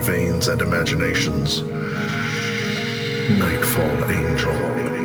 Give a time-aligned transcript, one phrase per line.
[0.00, 1.62] veins and imaginations.
[3.38, 4.97] Nightfall Angel.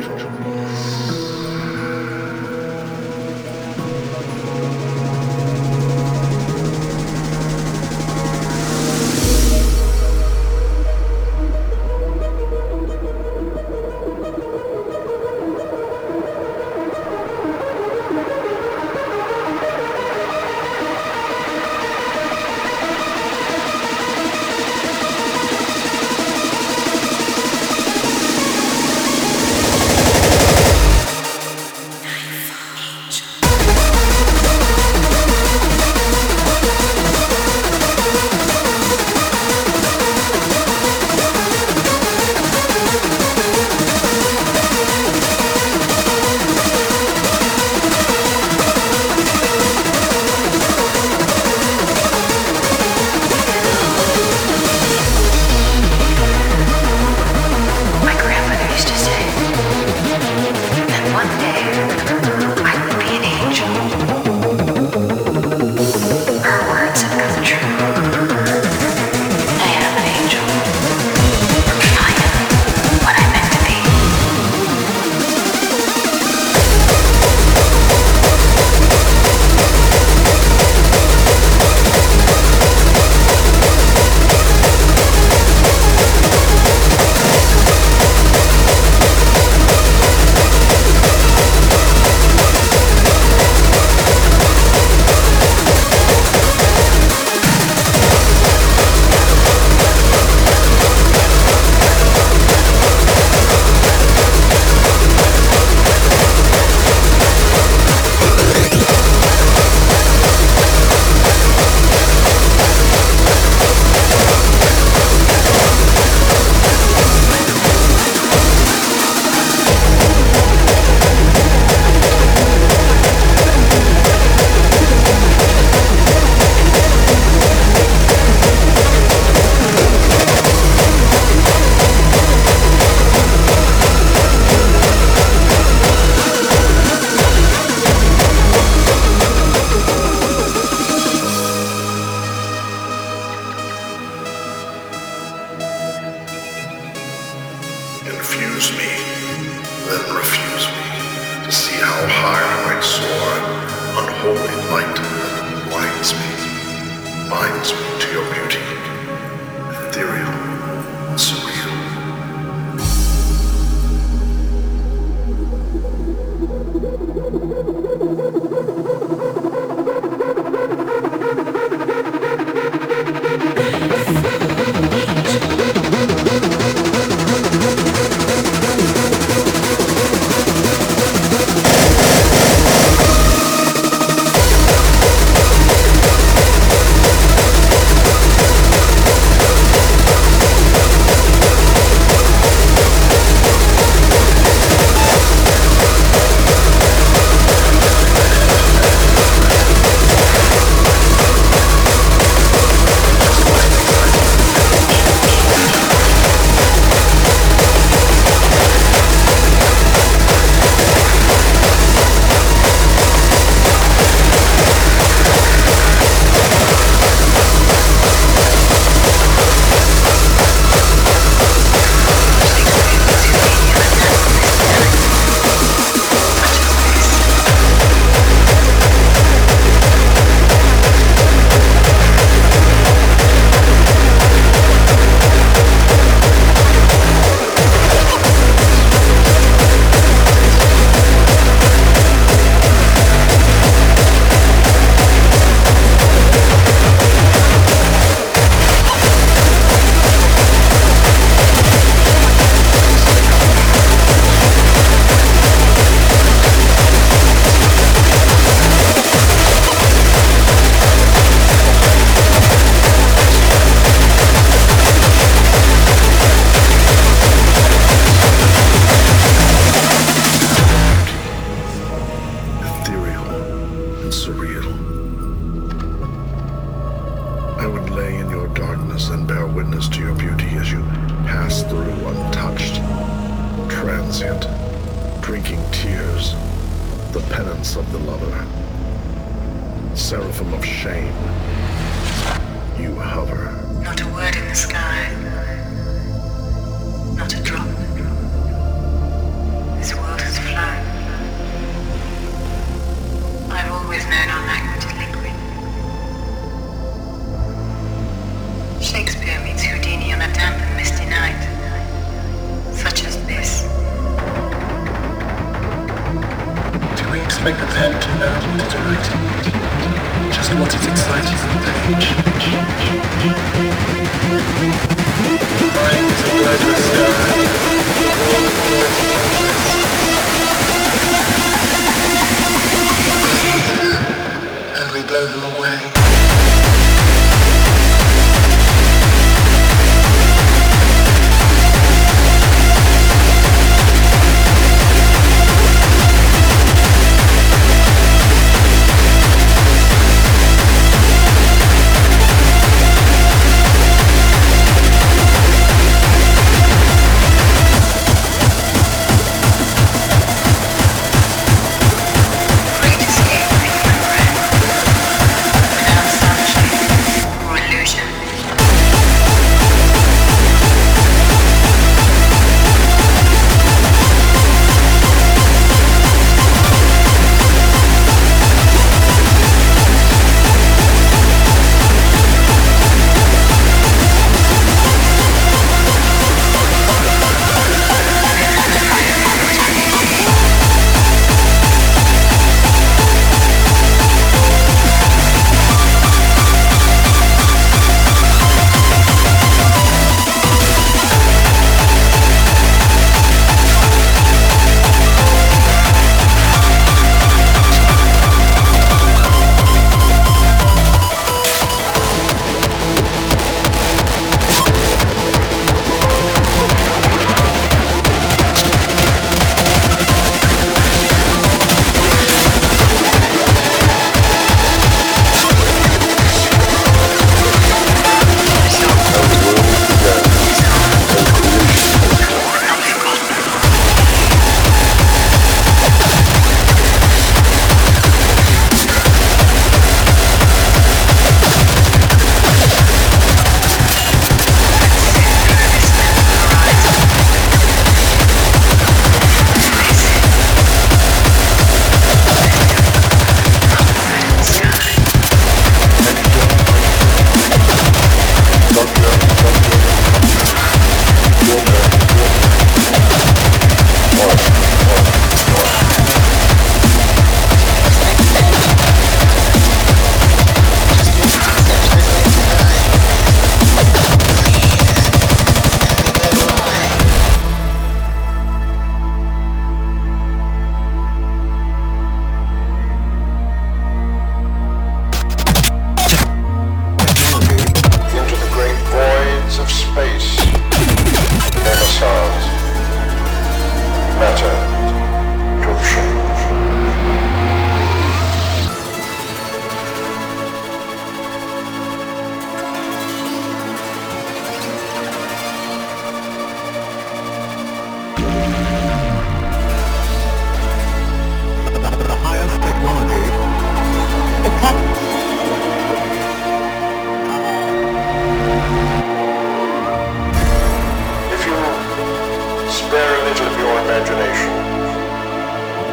[523.94, 524.50] Imagination,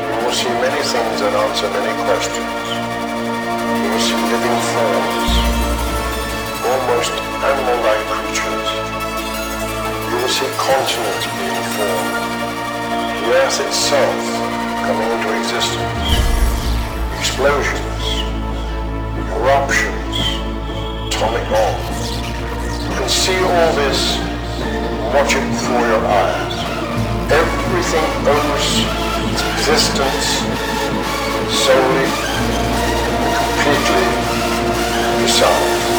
[0.10, 2.66] you will see many things and answer many questions.
[3.78, 5.32] You will see living forms,
[6.66, 7.14] almost
[7.46, 8.70] animal-like creatures.
[10.10, 12.26] You will see continents being formed,
[13.22, 14.22] the earth itself
[14.82, 16.10] coming into existence,
[17.22, 18.06] explosions,
[19.30, 20.18] eruptions,
[21.06, 22.18] atomic bombs.
[22.82, 24.18] You can see all this
[25.14, 27.61] watch it before your eyes.
[27.74, 28.84] Everything owes
[29.32, 30.28] its existence
[31.56, 32.04] solely
[32.44, 34.06] and completely
[35.22, 35.91] to sound.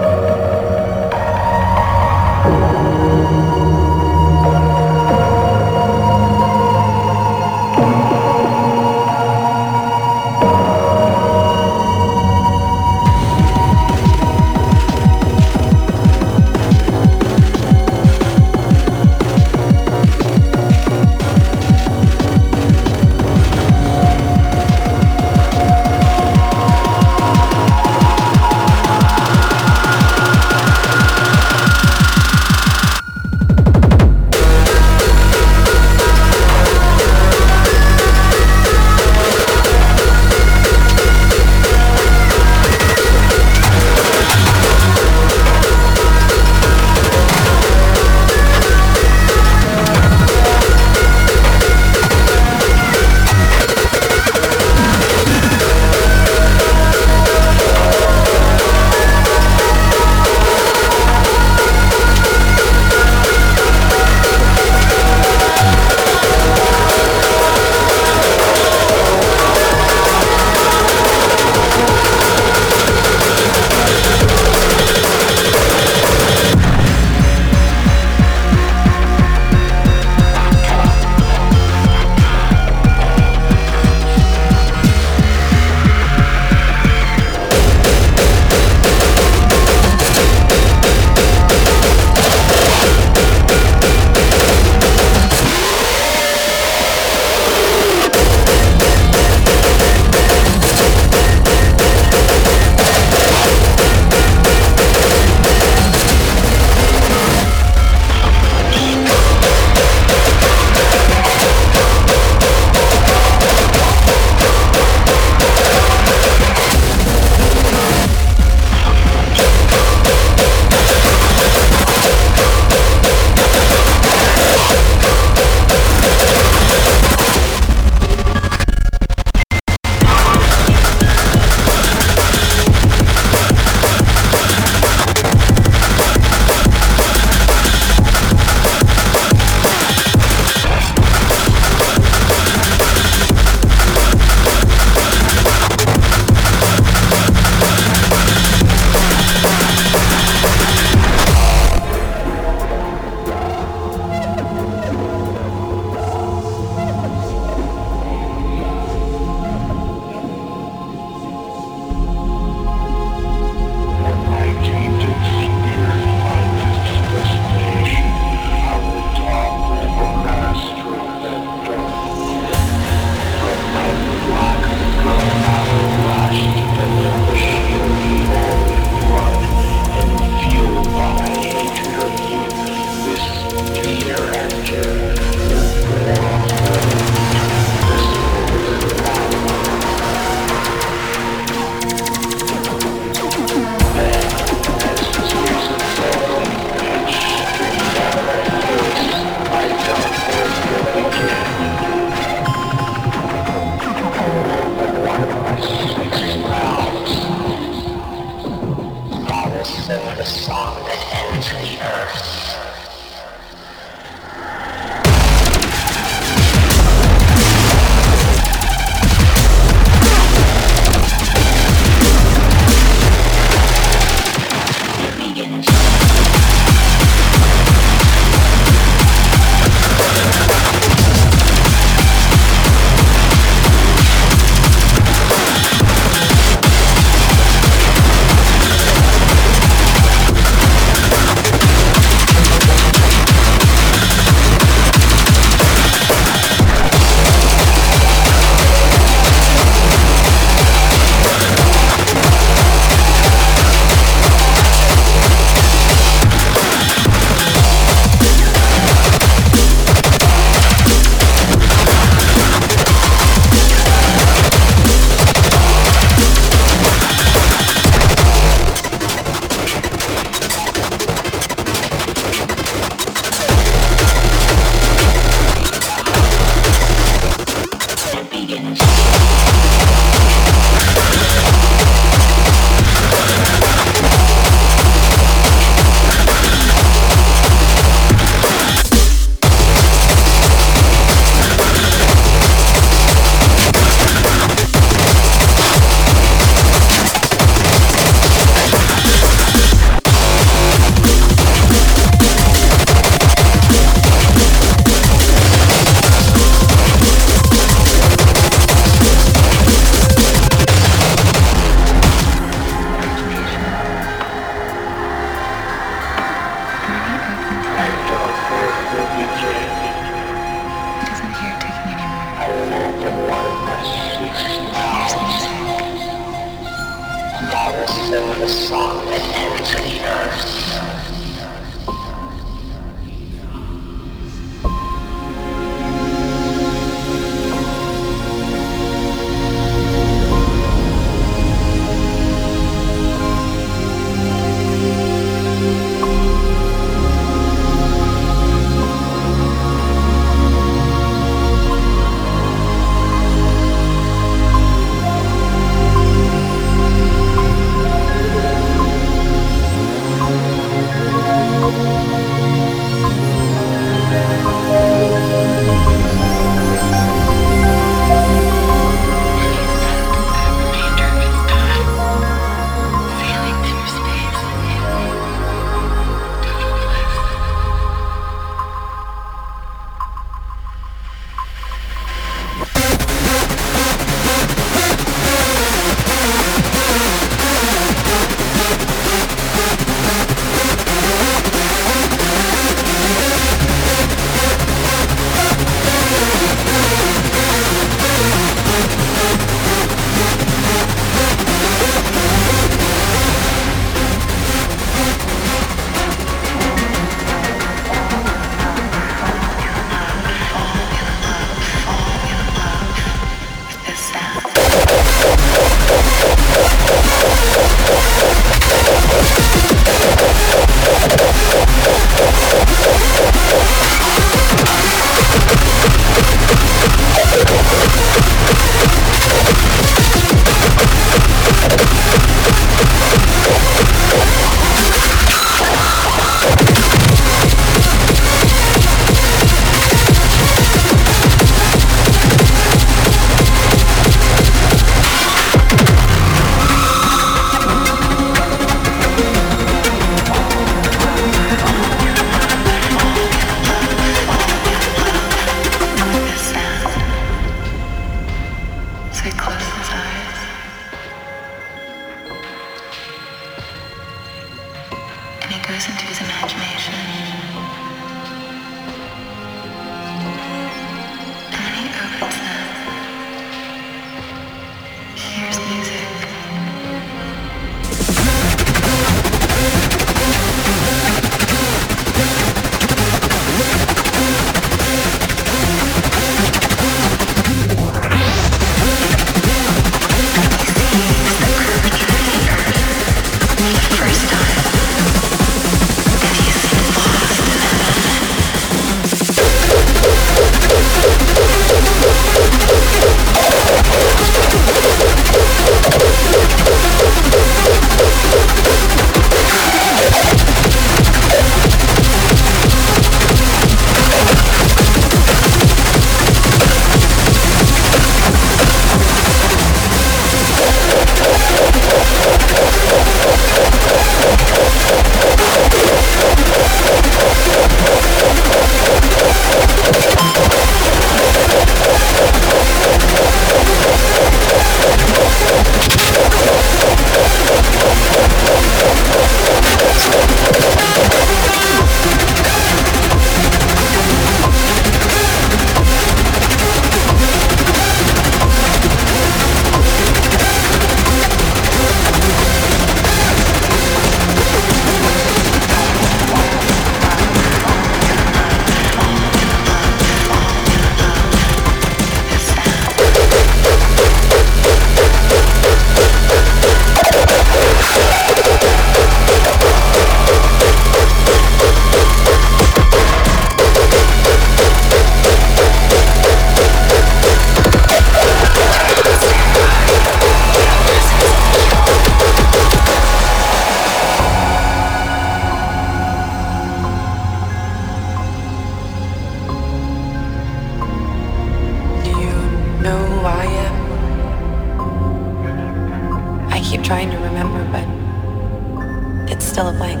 [599.30, 600.00] It's still a blank.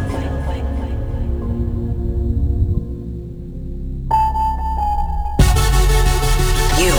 [6.78, 6.92] You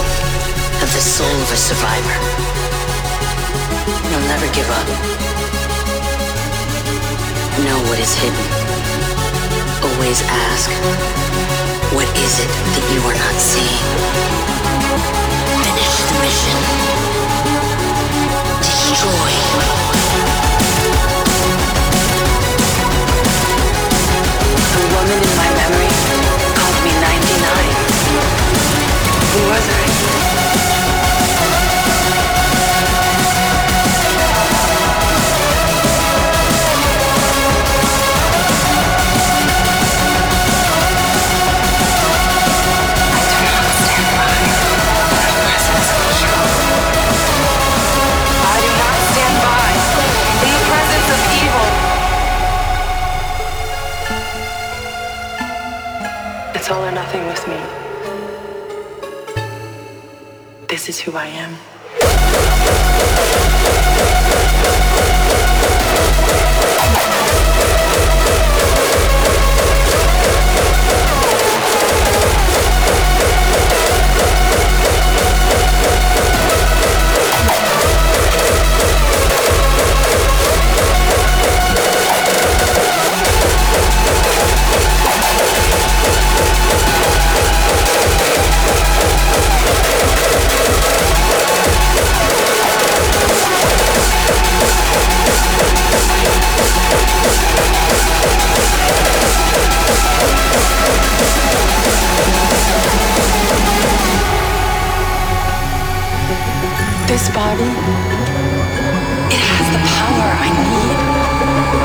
[0.79, 2.17] have the soul of a survivor.
[4.09, 4.87] You'll never give up.
[7.65, 8.45] Know what is hidden.
[9.83, 10.69] Always ask,
[11.93, 13.85] what is it that you are not seeing?
[15.65, 16.57] Finish the mission.
[18.61, 19.98] Destroy.
[24.99, 25.87] woman in my memory
[26.59, 27.39] called me 99.
[29.31, 29.88] Who was I?
[56.71, 57.59] all or nothing with me.
[60.67, 61.78] This is who I am.
[107.19, 107.67] This body,
[109.27, 110.97] it has the power I need.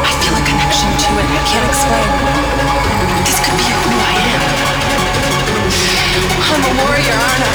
[0.06, 2.06] I feel a connection to it I can't explain.
[3.26, 4.46] This could be who I am.
[6.38, 7.54] I'm a warrior, aren't I?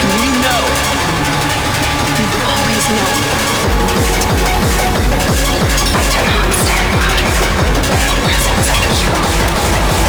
[0.00, 0.64] And you know.
[2.16, 3.12] You always know.
[5.92, 7.20] I do not stand by
[8.32, 9.99] presence of evil.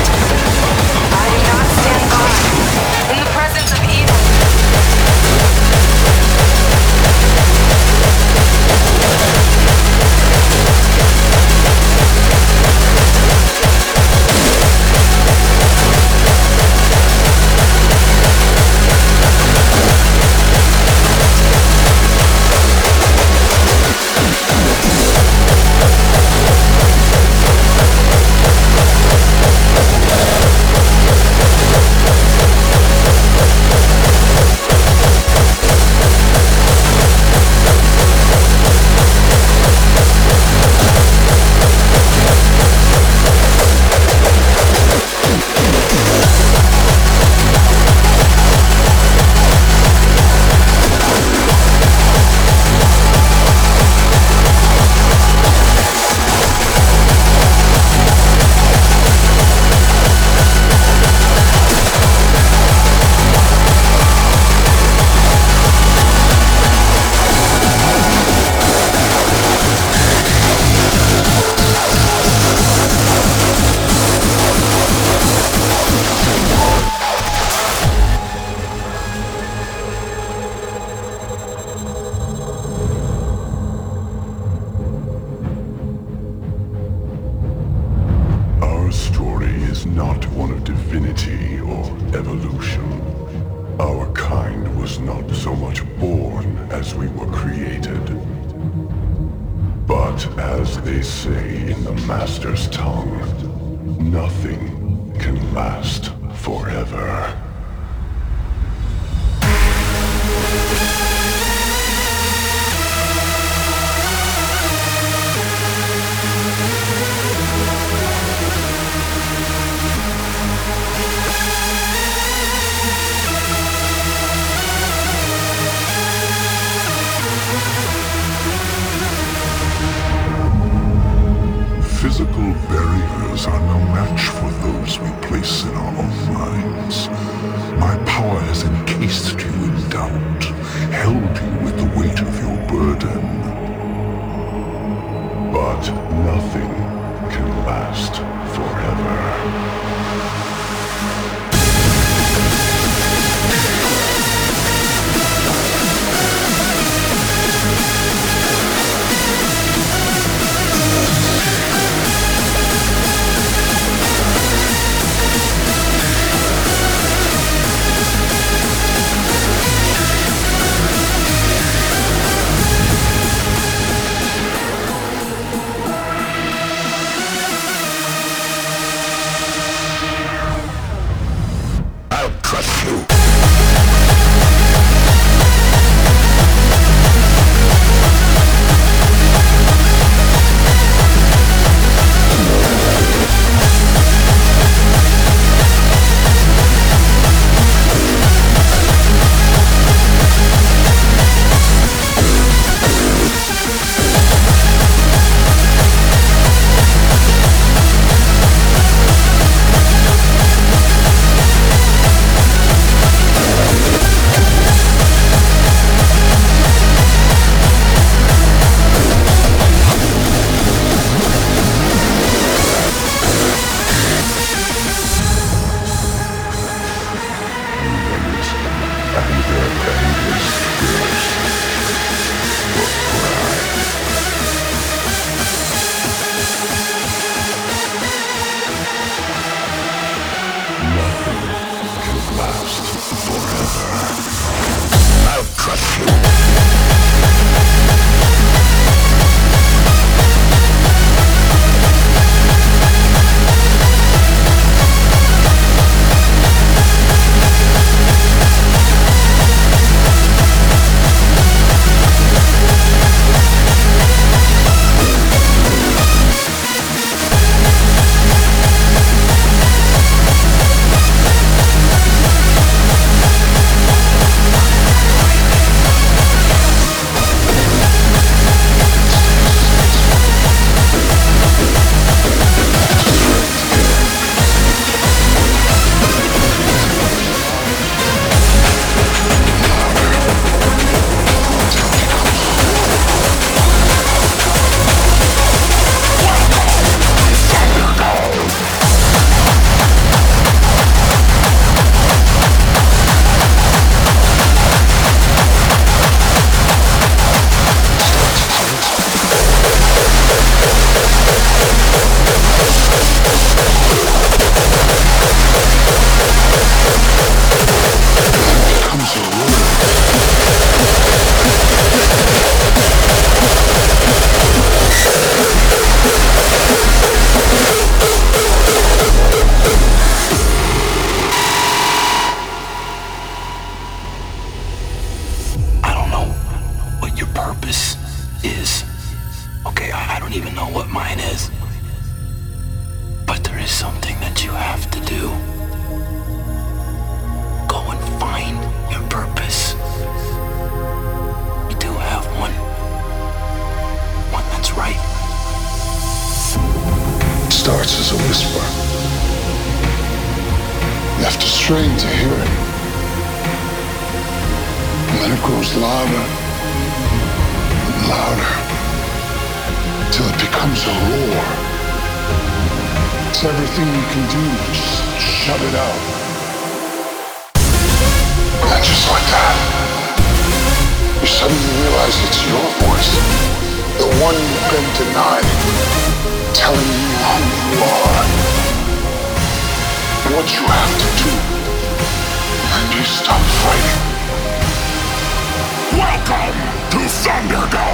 [397.21, 397.90] Thunderdome!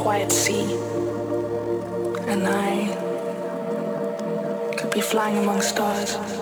[0.00, 0.64] Quiet sea.
[2.32, 2.88] And I
[4.78, 6.39] could be flying among stars.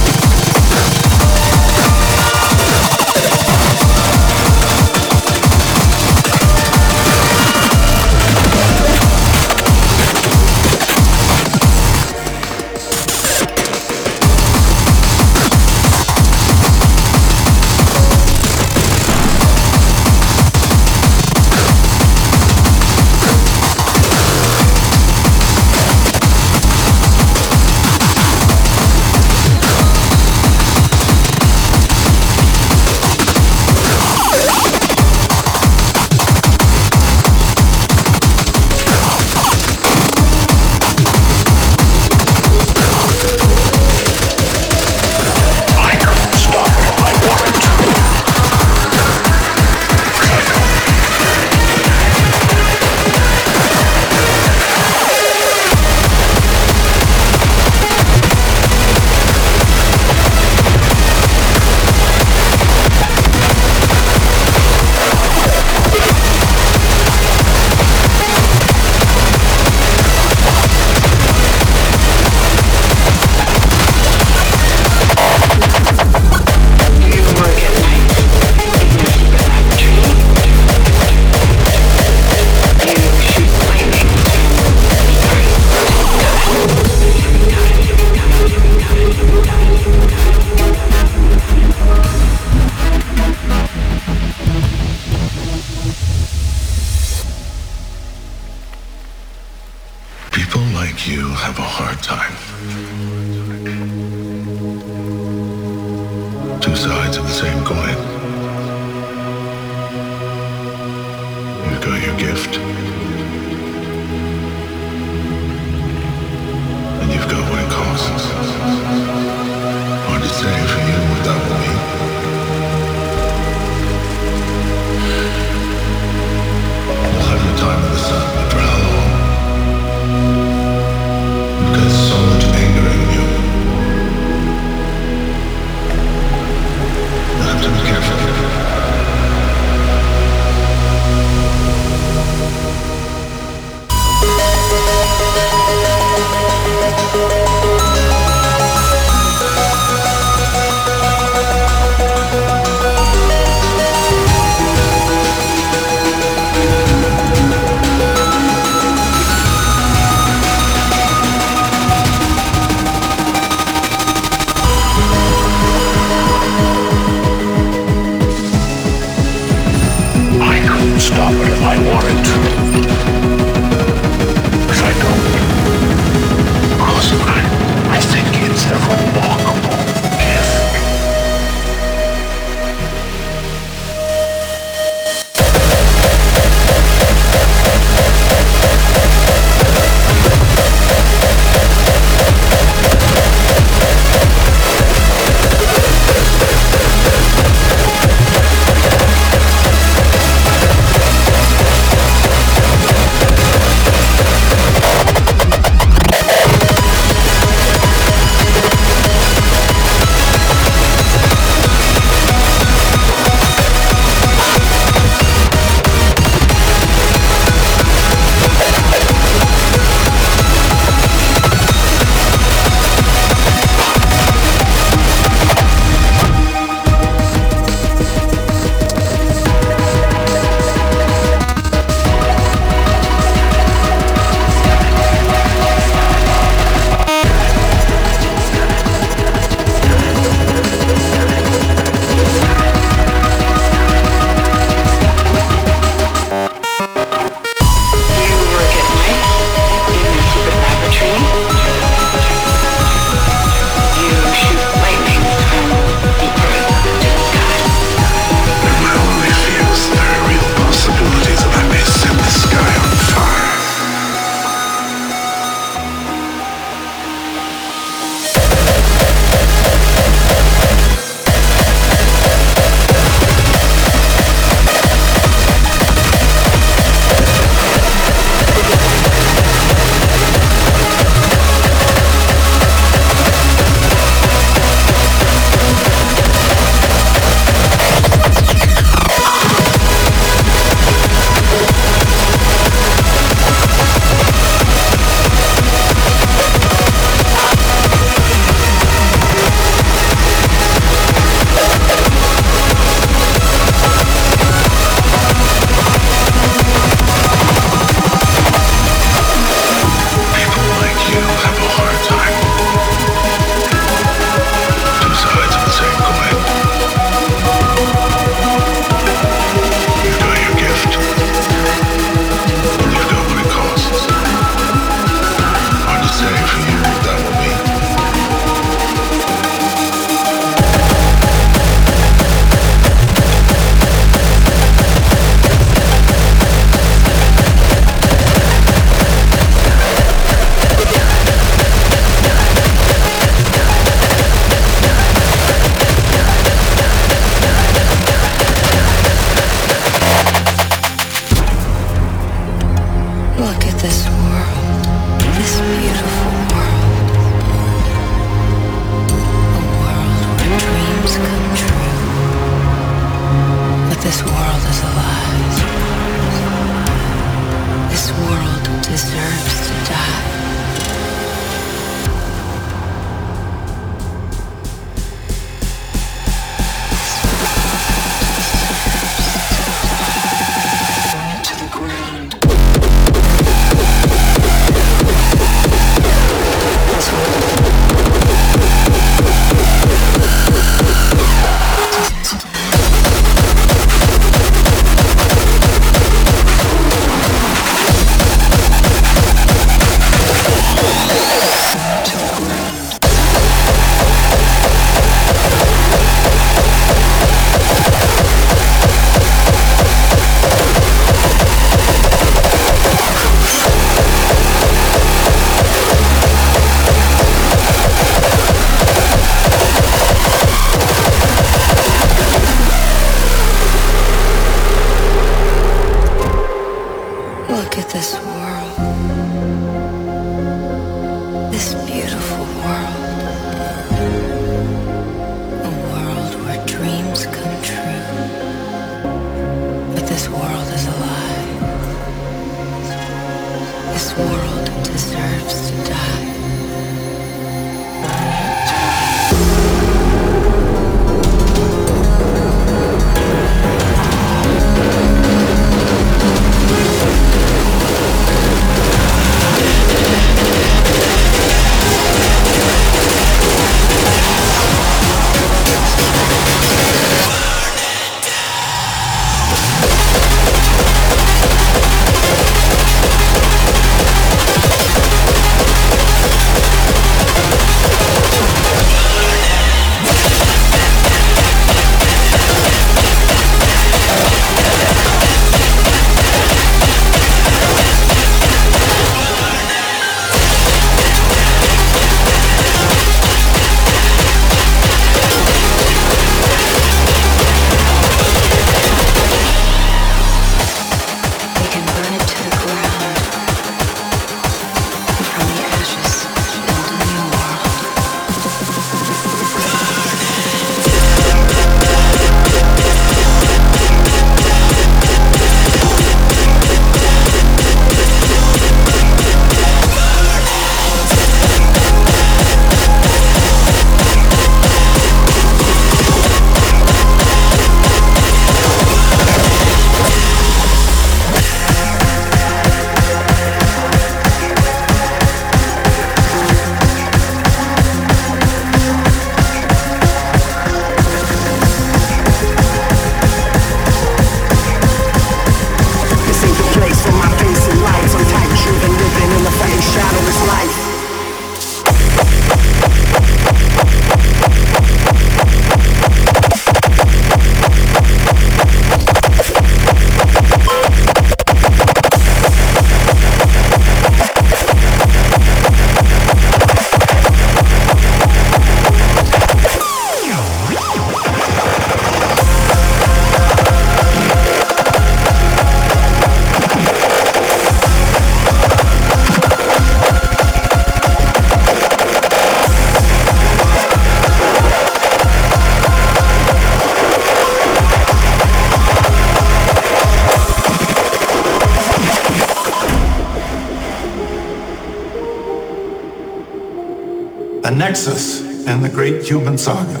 [598.06, 600.00] Nexus in the great human saga,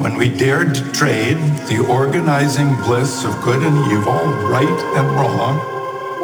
[0.00, 1.36] when we dared to trade
[1.68, 5.60] the organizing bliss of good and evil, right and wrong,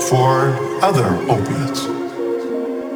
[0.09, 1.85] for other opiates.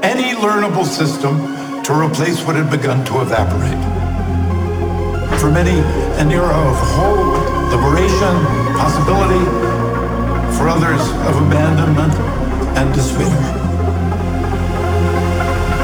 [0.02, 1.36] Any learnable system
[1.82, 3.85] to replace what had begun to evaporate.
[5.39, 5.78] For many,
[6.20, 7.36] an era of hope,
[7.68, 8.35] liberation,
[8.81, 9.44] possibility.
[10.56, 12.14] For others, of abandonment
[12.78, 13.28] and despair.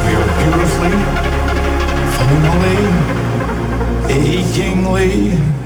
[0.06, 1.35] We are beautifully
[2.20, 2.78] lonely,
[4.08, 5.65] achingly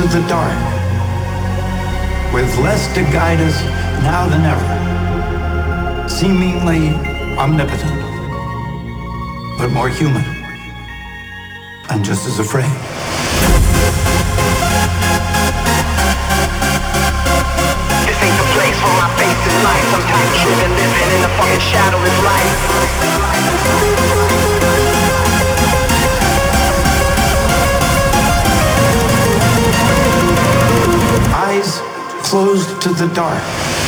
[0.00, 0.56] closed to the dark,
[2.32, 3.62] with less to guide us
[4.02, 6.94] now than ever, seemingly
[7.36, 8.00] omnipotent,
[9.58, 10.24] but more human,
[11.90, 12.70] and just as afraid.
[18.06, 19.84] This ain't the place for my face in life.
[19.90, 22.56] Sometimes living, living in the fucking shadowless light.
[32.30, 33.79] Closed to the dark.